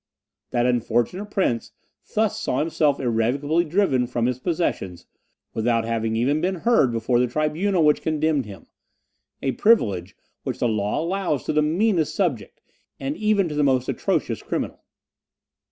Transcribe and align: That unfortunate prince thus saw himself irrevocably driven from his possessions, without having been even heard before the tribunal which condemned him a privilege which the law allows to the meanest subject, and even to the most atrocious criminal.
That 0.49 0.65
unfortunate 0.65 1.27
prince 1.29 1.73
thus 2.15 2.41
saw 2.41 2.57
himself 2.57 2.99
irrevocably 2.99 3.63
driven 3.63 4.07
from 4.07 4.25
his 4.25 4.39
possessions, 4.39 5.05
without 5.53 5.85
having 5.85 6.13
been 6.13 6.39
even 6.39 6.55
heard 6.55 6.91
before 6.91 7.19
the 7.19 7.27
tribunal 7.27 7.83
which 7.85 8.01
condemned 8.01 8.47
him 8.47 8.65
a 9.43 9.51
privilege 9.51 10.15
which 10.41 10.57
the 10.57 10.67
law 10.67 11.03
allows 11.03 11.43
to 11.43 11.53
the 11.53 11.61
meanest 11.61 12.15
subject, 12.15 12.61
and 12.99 13.15
even 13.15 13.47
to 13.47 13.53
the 13.53 13.61
most 13.63 13.87
atrocious 13.87 14.41
criminal. 14.41 14.83